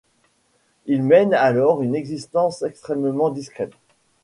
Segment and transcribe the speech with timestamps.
[0.87, 3.73] Il mène alors une existence extrêmement discrète.